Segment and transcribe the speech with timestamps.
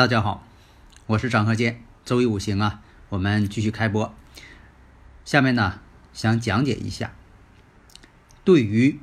[0.00, 0.42] 大家好，
[1.04, 4.14] 我是张鹤剑，周易五行啊，我们继续开播。
[5.26, 5.80] 下面呢，
[6.14, 7.12] 想讲解一下
[8.42, 8.98] 对于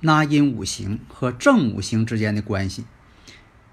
[0.00, 2.84] 纳音五行和正五行之间的关系。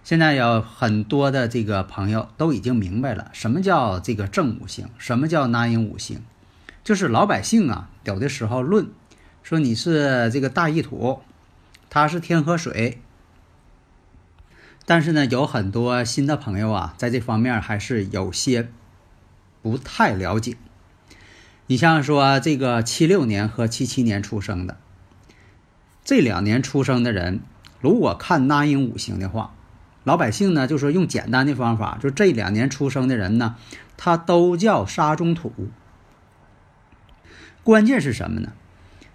[0.04, 6.22] 现在有很多的这个朋友都已经明白了，什么叫这个正五行，什么叫纳音五行。
[6.84, 8.92] 就是老百姓啊，有的时候论
[9.42, 11.24] 说你是这个大一土，
[11.90, 13.02] 它是天河水。
[14.90, 18.72] 但是呢，有很多新的朋友啊，在这方面还是有些
[19.62, 20.58] 不太了解。
[21.68, 24.78] 你像说这个七六年和七七年出生的
[26.04, 27.42] 这两年出生的人，
[27.80, 29.54] 如果看纳音五行的话，
[30.04, 33.58] 老百姓呢就说用简单的方法，就这两年出生的人呢，
[33.96, 35.54] 他都叫沙中土。
[37.64, 38.54] 关键是什么呢？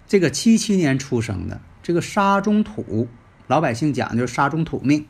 [0.07, 3.09] 这个七七年出生的这个沙中土，
[3.47, 5.05] 老百姓讲就是沙中土命。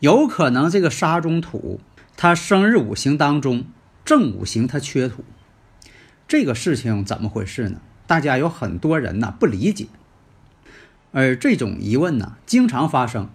[0.00, 1.78] 有可能这个沙中土，
[2.16, 3.64] 他生日五行当中
[4.02, 5.24] 正五行他缺土，
[6.26, 7.82] 这个事情怎么回事呢？
[8.06, 9.88] 大家有很多人呢不理解，
[11.12, 13.28] 而这种疑问呢经常发生。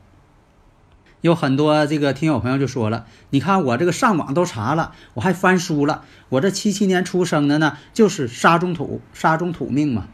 [1.22, 10.08] 有很多这个听友朋友就说了：“你看我这个上网都查了，我还翻书了，我这七七年出生的呢就是沙中土，沙中土命嘛。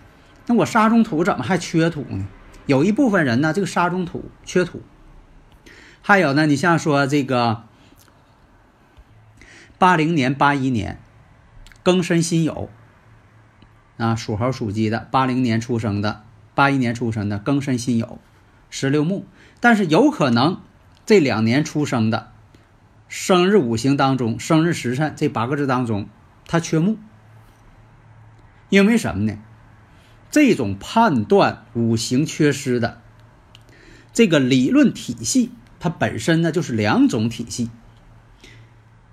[0.47, 2.27] 那我沙中土怎么还缺土呢？
[2.65, 4.81] 有一部分人呢这个沙中土缺土。”
[6.03, 7.63] 还有呢，你像说这个
[9.77, 10.99] 八零年、八一年
[11.83, 12.69] 庚申辛酉
[13.97, 16.23] 啊，属猴、属鸡的，八零年出生的，
[16.55, 18.17] 八一年出生的庚申辛酉，
[18.69, 19.27] 十六木。
[19.59, 20.59] 但是有可能
[21.05, 22.31] 这两年出生的，
[23.07, 26.09] 生日五行当中，生日时辰这八个字当中，
[26.47, 26.97] 它缺木。
[28.69, 29.37] 因为什么呢？
[30.31, 33.01] 这种判断五行缺失的
[34.13, 35.51] 这个理论体系。
[35.81, 37.71] 它本身呢就是两种体系。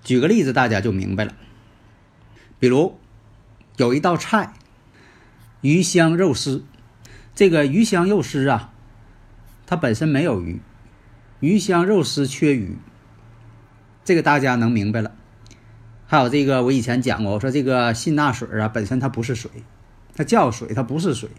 [0.05, 1.35] 举个例子，大家就明白了。
[2.59, 2.99] 比如
[3.79, 4.53] 有一道菜，
[5.63, 6.65] 鱼香肉丝。
[7.35, 8.73] 这个鱼香肉丝啊，
[9.65, 10.61] 它本身没有鱼，
[11.41, 12.77] 鱼香肉丝缺鱼。
[14.05, 15.13] 这个大家能明白了。
[16.07, 19.51] 还有这个，我以前讲过，我说这个辛钠水啊，本身它不是水，
[20.15, 21.31] 它叫水，它不是水。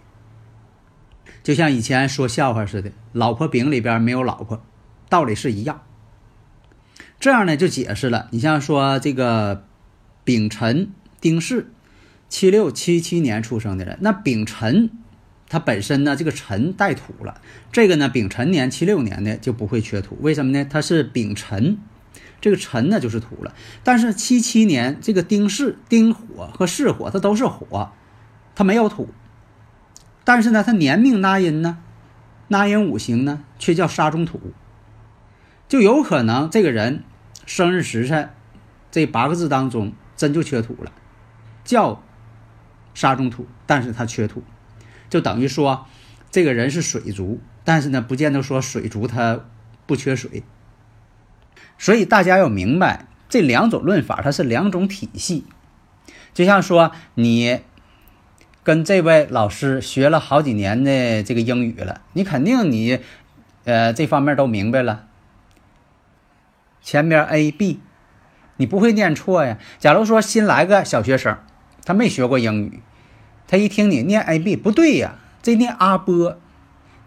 [1.43, 4.63] 就像以前说笑话似的，老婆饼里边没有老婆。
[5.09, 5.81] 道理是一样，
[7.19, 8.27] 这样呢就解释了。
[8.31, 9.65] 你像说这个
[10.23, 11.65] 丙辰丁巳，
[12.29, 14.91] 七六七七年出生的人，那丙辰
[15.49, 20.63] 它本身呢这个辰带土了，这个呢丙辰年七六年的就不会缺土，为什么呢？
[20.63, 21.79] 它是丙辰，
[22.39, 23.55] 这个辰呢就是土了。
[23.83, 27.91] 但是七七年这个丁巳、丁火和巳火它都是火，
[28.53, 29.09] 它没有土，
[30.23, 31.79] 但是呢它年命纳音呢，
[32.49, 34.39] 纳音五行呢却叫沙中土。
[35.69, 37.03] 就有可能这个人
[37.45, 38.31] 生日时辰
[38.91, 40.91] 这八个字当中真就缺土了，
[41.63, 42.03] 叫
[42.95, 44.43] 沙中土，但是他缺土，
[45.09, 45.85] 就等于说
[46.31, 49.45] 这个人是水族，但是呢不见得说水族他
[49.85, 50.43] 不缺水。
[51.77, 55.45] 所以大家要明白这两种论法，它是两种体系。
[56.33, 57.59] 就像说你
[58.63, 62.99] 跟这位老师学了好几年的这个英语了，你肯定你
[63.65, 65.05] 呃这方面都明白了。
[66.81, 67.79] 前边 a b，
[68.57, 69.57] 你不会念错呀。
[69.79, 71.37] 假如说新来个小学生，
[71.85, 72.81] 他没学过英语，
[73.47, 76.37] 他一听你念 a b 不对呀，这念阿波，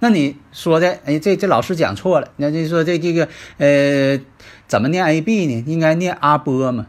[0.01, 2.29] 那你说的，哎，这这老师讲错了。
[2.37, 4.21] 那就说这这个，呃，
[4.67, 5.63] 怎么念 a b 呢？
[5.67, 6.87] 应该念阿波嘛。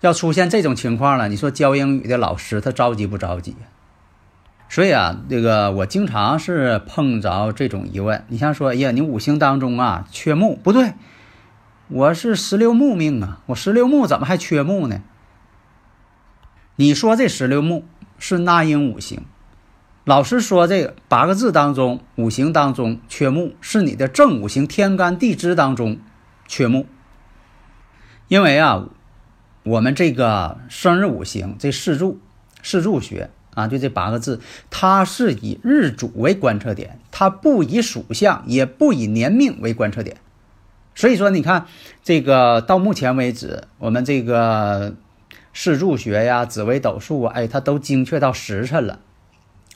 [0.00, 3.54] 要出现这种情况了，你说教英语的老师他着急不着急？
[4.70, 8.24] 所以啊，这个我经常是碰着这种疑问。
[8.28, 10.94] 你像说，哎呀，你五行当中啊缺木，不对。
[11.92, 15.02] 我是十六木命啊，我十六木怎么还缺木呢？
[16.76, 17.84] 你说这十六木
[18.16, 19.24] 是纳音五行，
[20.04, 25.98] 老师说这八个字当中五行当中缺木是你的正五行天干地支当中
[26.46, 26.86] 缺木，
[28.28, 28.88] 因为啊，
[29.64, 32.20] 我们这个生日五行这四柱
[32.62, 34.40] 四柱学啊，就这八个字，
[34.70, 40.18] 它是以日主为观测点，它不以属相，也不以年命为观测点。
[40.94, 41.66] 所以说，你看
[42.02, 44.94] 这个到目前为止，我们这个
[45.54, 49.00] 四柱学呀、紫微斗数啊，哎，它都精确到时辰了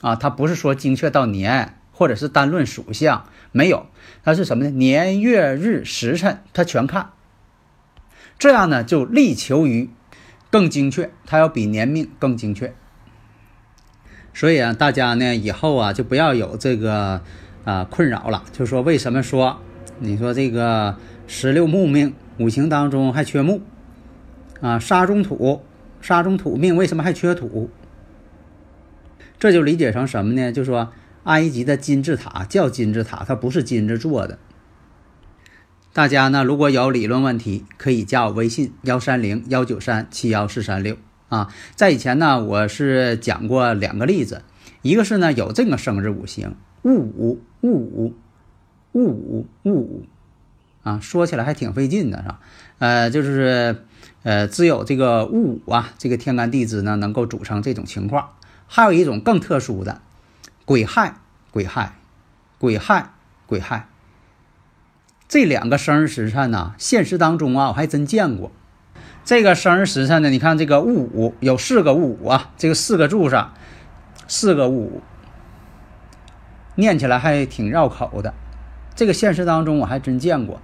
[0.01, 3.87] 啊，它不是说精确到年，或者是单论属相，没有，
[4.23, 4.69] 它是什么呢？
[4.71, 7.11] 年月日时辰，它全看。
[8.37, 9.89] 这样呢，就力求于
[10.51, 12.75] 更精确，它要比年命更精确。
[14.33, 17.21] 所以啊，大家呢以后啊就不要有这个
[17.63, 19.61] 啊困扰了，就说为什么说
[19.99, 20.97] 你说这个。
[21.27, 23.63] 十六木命五行当中还缺木
[24.61, 25.63] 啊，沙中土，
[25.99, 27.71] 沙中土命为什么还缺土？
[29.39, 30.51] 这就理解成什么呢？
[30.51, 30.91] 就说
[31.23, 34.37] 埃及的金字塔叫金字塔，它不是金子做的。
[35.93, 40.95] 大家呢如果有理论问题，可以加我微信幺三零幺九三七幺四三六
[41.29, 41.51] 啊。
[41.75, 44.43] 在以前呢，我是讲过两个例子，
[44.83, 48.13] 一个是呢有这个生日五行戊午戊午
[48.95, 50.05] 戊午戊午。
[50.83, 52.39] 啊，说起来还挺费劲的，是吧？
[52.77, 53.83] 呃，就是，
[54.21, 58.29] 呃，只有这个戊午啊，这个天干地支呢，能够组成这种情况。
[58.67, 59.99] 还有一种更特殊的，
[60.63, 61.15] 癸亥、
[61.49, 61.95] 癸亥、
[62.59, 63.13] 癸亥、
[63.47, 63.87] 癸亥，
[65.27, 68.51] 这两个生日时辰呢，现实当中啊，我还真见过。
[69.23, 73.55] 这个生日时辰呢，你看这个戊午有四个戊午啊，这个四个柱上
[74.27, 75.01] 四个戊午，
[76.75, 78.35] 念起来还挺绕口的。
[78.95, 80.61] 这个现实当中我还真见过。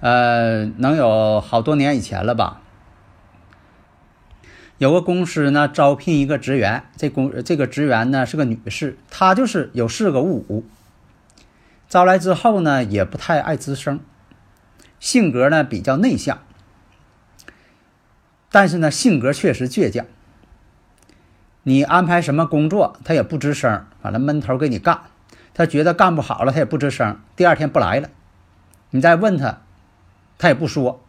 [0.00, 2.60] 呃，能有好多年以前了吧？
[4.76, 10.64] 有个公司呢，招聘一个职员，这公这个职员呢是个女士，她就是有四个戊午。
[11.88, 14.00] 招来之后呢，也不太爱吱声，
[14.98, 16.40] 性格呢比较内向，
[18.50, 20.04] 但是呢性格确实倔强。
[21.62, 25.02] 你安排什么工作，她也不吱声，反正闷头给你干。
[25.54, 28.10] 他觉得干不好了，他也不吱声，第二天不来了。
[28.90, 29.60] 你再问他。
[30.36, 31.00] 他也不说，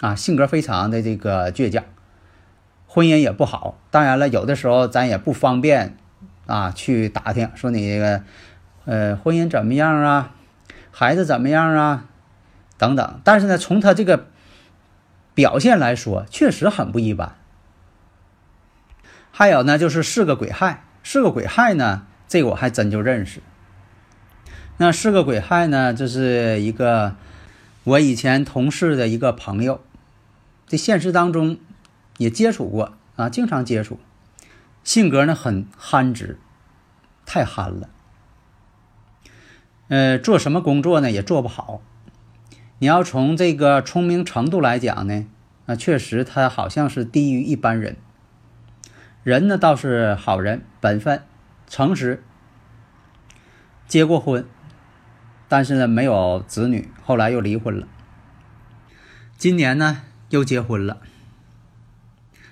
[0.00, 1.84] 啊，性格非常的这个倔强，
[2.86, 3.78] 婚姻也不好。
[3.90, 5.98] 当然了，有的时候咱也不方便
[6.46, 8.22] 啊去打听，说你这个
[8.86, 10.32] 呃婚姻怎么样啊，
[10.90, 12.06] 孩子怎么样啊，
[12.78, 13.20] 等等。
[13.22, 14.28] 但是呢，从他这个
[15.34, 17.36] 表现来说，确实很不一般。
[19.30, 23.42] 还有呢，就是四个鬼害，四个鬼害呢，这个我还真就认识。
[24.78, 27.14] 那四个鬼害呢，就是一个。
[27.84, 29.80] 我以前同事的一个朋友，
[30.66, 31.58] 在现实当中
[32.18, 33.98] 也接触过啊，经常接触，
[34.84, 36.38] 性格呢很憨直，
[37.24, 37.88] 太憨了。
[39.88, 41.80] 呃，做什么工作呢也做不好。
[42.78, 45.24] 你要从这个聪明程度来讲呢，
[45.64, 47.96] 啊，确实他好像是低于一般人。
[49.22, 51.22] 人呢倒是好人，本分、
[51.66, 52.22] 诚实，
[53.86, 54.44] 结过婚。
[55.48, 57.88] 但是呢，没有子女，后来又离婚了。
[59.38, 60.98] 今年呢，又结婚了，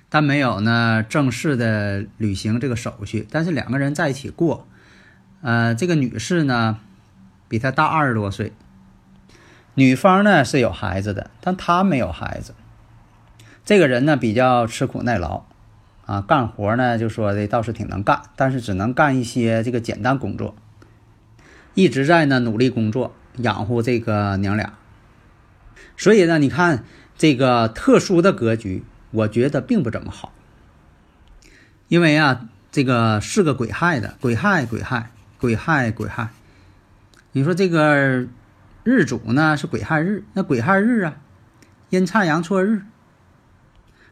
[0.09, 3.27] 但没有呢正式的履行这个手续。
[3.31, 4.67] 但是两个人在一起过，
[5.43, 6.79] 呃，这个女士呢，
[7.49, 8.53] 比他大二十多岁。
[9.75, 12.55] 女方呢是有孩子的，但他没有孩子。
[13.65, 15.45] 这个人呢比较吃苦耐劳，
[16.07, 20.57] 啊，干活呢就说的倒是挺能干，但是只能干一些这个简单工作。
[21.77, 24.73] 一直在呢努力工作养活这个娘俩，
[25.95, 26.85] 所以呢，你看
[27.19, 30.33] 这个特殊的格局，我觉得并不怎么好。
[31.89, 36.31] 因为啊，这个是个癸亥的，癸亥癸亥癸亥癸亥。
[37.33, 38.27] 你说这个
[38.83, 41.19] 日主呢是癸亥日，那癸亥日啊，
[41.91, 42.85] 阴差阳错日，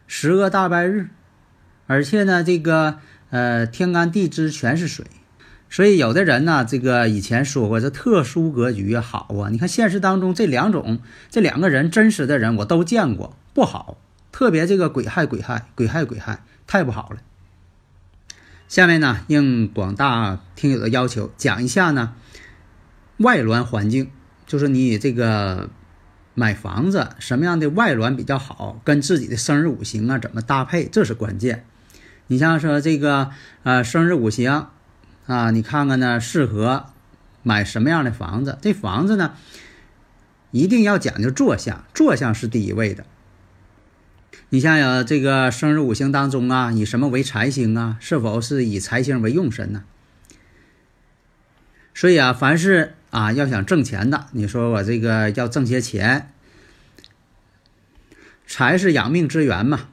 [0.06, 1.08] 十恶大败日，
[1.86, 2.98] 而且呢，这个
[3.30, 5.06] 呃天干地支全是水。
[5.70, 9.48] 所以有的人呢，这个以前说过，这特殊格局好啊。
[9.50, 13.98] 你看现实当中这两种，这两个人真实的人我都见过，不好。
[14.30, 17.16] 特别这个癸亥癸亥癸亥癸亥太不好了。
[18.68, 22.14] 下面呢，应广大听友的要求，讲一下呢
[23.16, 24.10] 外峦环境，
[24.46, 25.70] 就是你这个
[26.34, 31.66] 买房子什么样的外峦比较好，跟自己的生日五行啊怎么搭配，这是关键。
[32.28, 33.30] 你像说这个
[33.64, 34.68] 呃生日五行。
[35.26, 36.86] 啊，你看看呢，适合
[37.42, 38.58] 买什么样的房子？
[38.60, 39.34] 这房子呢，
[40.50, 43.06] 一定要讲究坐向，坐向是第一位的。
[44.50, 47.96] 你像有这个生日五行当中啊，以什么为财星啊？
[48.00, 49.84] 是否是以财星为用神呢？
[51.94, 56.30] 所以啊，凡是啊要想挣钱的，你说我这个要挣些钱，
[58.46, 59.88] 财是养命之源嘛。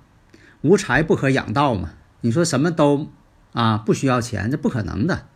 [0.62, 1.94] 无财不可养道嘛。
[2.22, 3.12] 你说什么都
[3.54, 5.28] 啊不需要钱，这不可能的。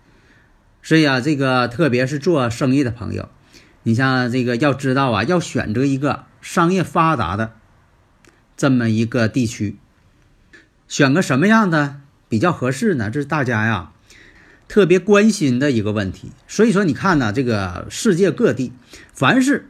[0.81, 3.29] 所以啊，这个特别是做生意的朋友，
[3.83, 7.53] 你像这个要知道啊，要选择一个商业发达的
[8.55, 9.77] 这么一个地区，
[10.87, 13.09] 选个什么样的比较合适呢？
[13.09, 13.91] 这是大家呀
[14.67, 16.31] 特别关心的一个问题。
[16.47, 18.71] 所以说，你看呢，这个世界各地，
[19.11, 19.67] 凡是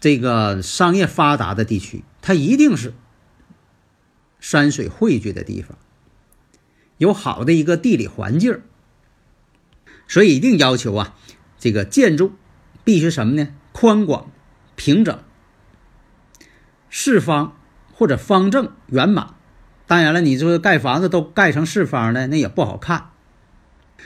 [0.00, 2.94] 这个商业发达的地区，它一定是
[4.38, 5.76] 山水汇聚的地方，
[7.00, 8.60] 有好的一个地理环境。
[10.06, 11.16] 所以一定要求啊，
[11.58, 12.32] 这个建筑
[12.84, 13.48] 必须什么呢？
[13.72, 14.30] 宽广、
[14.76, 15.18] 平整、
[16.90, 17.56] 四方
[17.92, 19.34] 或者方正、圆满。
[19.86, 23.10] 当然了，你说盖房子都盖成四方的，那也不好看。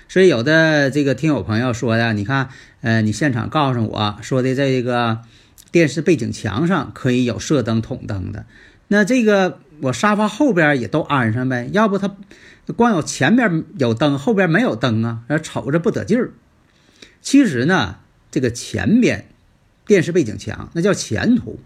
[0.09, 2.51] 所以有的这个听友朋友说呀，你看，
[2.83, 5.23] 呃，你现场告诉我说的这个
[5.73, 8.45] 电视背景墙上可以有射灯、筒灯的，
[8.89, 12.17] 那这个我沙发后边也都安上呗，要不它。
[12.77, 16.33] 光有前面有灯，后边没有灯啊，瞅着不得劲儿。
[17.21, 17.97] 其实呢，
[18.31, 19.29] 这个前边
[19.87, 21.61] 电视背景墙那叫前途。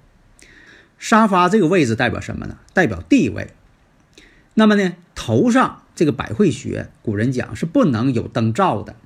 [0.98, 2.56] 沙发这个位置代表什么呢？
[2.74, 3.54] 代表地位。
[4.54, 8.96] 那么呢，头上这个百会穴，古人讲是不能有灯照的。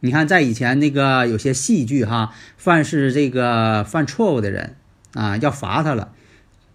[0.00, 4.76] 你看，在以前那个有些戏剧哈，凡是这个犯错误的人
[5.12, 6.12] 啊，要罚他了，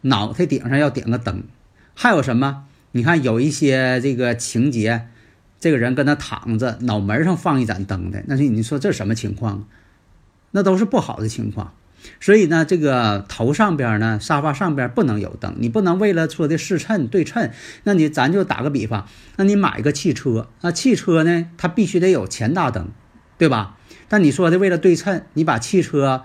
[0.01, 1.43] 脑袋顶上要点个灯。
[1.93, 2.65] 还有什么？
[2.91, 5.07] 你看有一些这个情节，
[5.59, 9.67] 这个人跟他躺着，脑门上放一盏灯的，那是你说这什么情况？
[10.51, 11.73] 那都是不好的情况。
[12.19, 17.51] 所以呢，这个头上边呢，沙发上边不能有灯，你不能为了说的视衬对称。
[17.83, 22.89] 那你咱就打个比方，那你买个汽车，那汽车呢，它必须得有前大灯，
[23.37, 23.77] 对吧？
[24.07, 26.23] 但你说的为了对称，你把汽车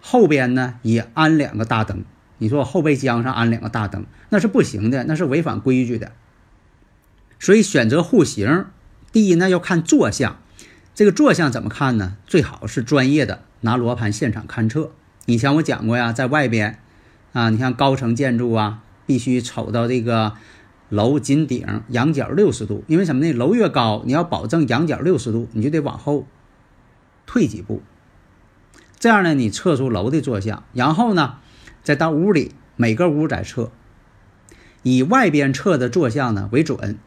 [0.00, 2.04] 后边呢也安两个大灯。
[2.42, 6.10] 你说我后备箱上安两个大灯，那是不行的，那是违反规矩的。
[7.38, 8.64] 所以选择户型，
[9.12, 10.38] 第一呢要看坐向，
[10.92, 12.16] 这个坐向怎么看呢？
[12.26, 14.90] 最好是专业的拿罗盘现场勘测。
[15.26, 16.80] 以前我讲过呀，在外边
[17.32, 20.32] 啊，你像高层建筑啊，必须瞅到这个
[20.88, 23.32] 楼紧顶仰角六十度，因为什么呢？
[23.32, 26.26] 楼越高，你要保证仰角六十度，你就得往后
[27.24, 27.82] 退几步，
[28.98, 31.36] 这样呢，你测出楼的坐向，然后呢。
[31.82, 33.72] 再到屋里，每个屋再测，
[34.82, 36.98] 以外边测的坐向呢为准，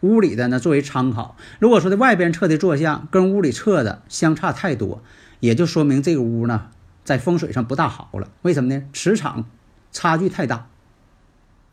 [0.00, 1.36] 屋里的呢作为参考。
[1.58, 5.02] 如果说的外边测的坐向跟屋里测的相差太多，
[5.40, 6.70] 也就说明这个屋呢
[7.04, 8.30] 在风水上不大好了。
[8.42, 8.84] 为什么呢？
[8.92, 9.46] 磁场
[9.90, 10.68] 差距太大，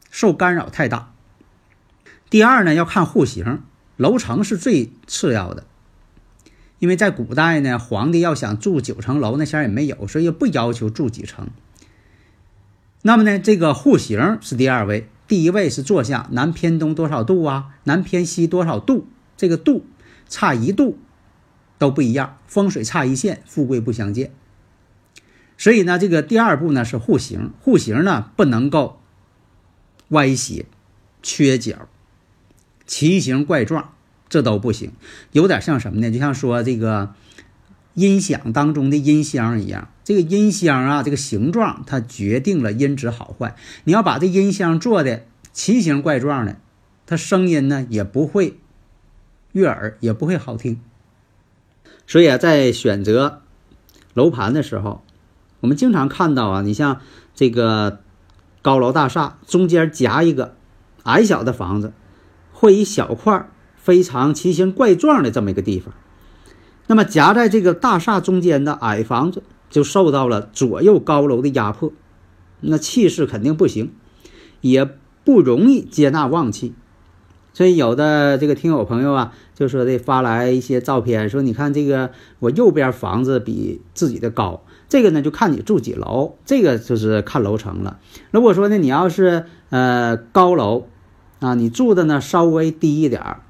[0.10, 1.14] 受干扰太大。
[2.30, 3.62] 第二呢，要看户型，
[3.98, 5.66] 楼层是最次要的，
[6.80, 11.50] 因为在古代呢，皇帝要想住九层楼，那前也没有，所以不要求住几层。
[13.04, 17.76] 那么呢，这个户型是第二位，第一位是坐向，南偏东多少度啊？
[17.84, 19.08] 南偏西多少度？
[19.36, 19.86] 这个度
[20.30, 20.98] 差一度
[21.78, 24.32] 都不一样，风水差一线，富贵不相见。
[25.58, 29.00] 所以呢，这个第二步呢是户型，户型呢不能够
[30.10, 30.66] 歪斜、
[31.24, 31.88] 缺角、
[32.86, 33.94] 奇形怪状，
[34.30, 34.92] 这都不行。
[35.32, 36.12] 有点像什么呢？
[36.12, 37.14] 就像说这个。
[37.94, 43.56] 音响当中的音箱一样，这个音箱啊，这个形状它决定了音质好坏。
[43.86, 46.58] 你要把这音箱做的奇形怪状的，
[47.06, 48.60] 它声音呢也不会
[49.54, 50.82] 悦耳，也不会好听。
[52.06, 53.42] 所以啊，在选择
[54.14, 55.02] 楼盘的时候，
[55.62, 57.00] 我们经常看到啊，你像
[57.34, 58.02] 这个
[58.62, 60.56] 高楼大厦中间夹一个
[61.04, 61.94] 矮小的房子，
[62.52, 65.94] 会一小块非常奇形怪状的这么一个地方。
[66.88, 71.92] 那么夹在这个大厦中间的矮房子就受到了左右高楼的压迫，
[72.60, 73.92] 那气势肯定不行，
[74.62, 74.88] 也
[75.26, 76.76] 不容易接纳旺气。
[77.54, 88.00] 所以有的这个听友朋友啊，就说的发来一些照片，说你看这个我右边房子比自己的高，这个呢就看你住几楼，这个就是看楼层了。
[88.30, 90.88] 如果说呢你要是呃高楼
[91.40, 93.42] 啊，你住的呢稍微低一点儿。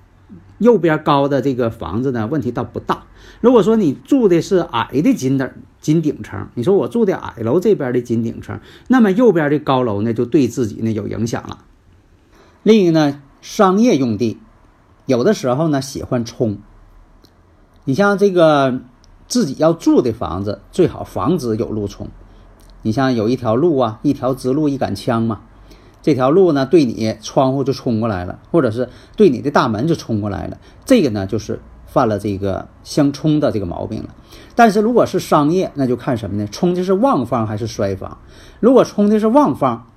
[0.57, 3.05] 右边高的这个房子呢，问题倒不大。
[3.39, 5.49] 如果说你住的是矮的金顶
[5.81, 11.65] 金顶层，你说我住的矮楼这边的金顶层，那么右边的高楼呢，就对自己呢有影响了。
[12.63, 14.37] 另一个呢，商业用地，
[15.07, 16.59] 有的时候呢喜欢冲。
[17.85, 18.79] 你像这个
[19.27, 22.07] 自己要住的房子，最好防止有路冲。
[22.83, 25.41] 你像有一条路啊，一条直路一杆枪嘛。
[26.03, 31.59] 这条路呢，对你窗户就冲过来了，或者是对你的大门就冲过来了，这个呢就是
[31.91, 34.09] 犯了这个相冲的这个毛病了。
[34.55, 36.47] 但是如果是商业，那就看什么呢？
[36.47, 38.17] 冲的是旺方还是衰方？
[38.61, 39.87] 如果冲的是旺方，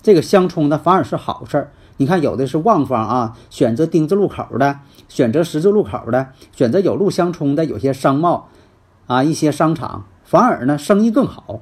[0.00, 1.70] 这个相冲的反而是好事儿。
[1.98, 8.48] 你看有的是旺方啊，选择丁字路口的，选择十字路口的，选择有路相冲的，有些商贸
[9.06, 11.60] 啊，一些商场，反而呢生意更好。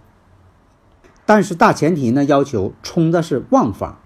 [1.27, 3.99] 但是大前提呢，要求冲的是旺方，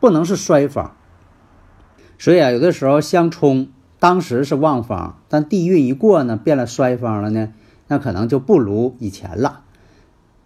[0.00, 0.96] 不能是衰方。
[2.18, 3.68] 所以啊，有的时候相冲，
[4.04, 7.54] 当时是旺方，但地运一过呢，变了衰方了呢，
[7.88, 9.62] 那可能就不如以前了。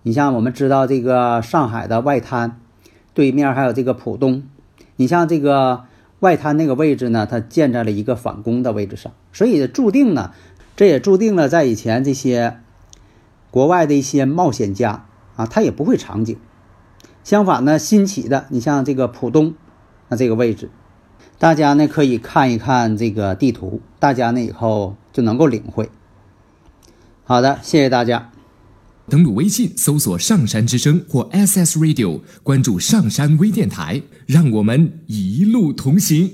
[0.03, 2.61] 你像我们知道这个上海的外滩
[3.15, 4.45] 对面还有这个浦东，
[4.95, 5.87] 你像这个
[6.21, 10.31] 外滩那个位置呢，它建在了一个反攻的位置上，所以注定呢，
[10.77, 12.61] 这也注定了在以前这些
[13.51, 16.37] 国外的一些冒险家啊，他也不会长久。
[17.25, 19.55] 相反呢，新起的，你像这个浦东，
[20.11, 20.71] 那这个位置。
[21.39, 25.89] 大家呢可以看一看这个地图，大家呢以后就能够领会。
[27.25, 28.31] 好的，谢谢大家。
[29.09, 36.31] 登录微信搜索“上山之声”或 SS Radio，关注上山微电台，让我们一路同行。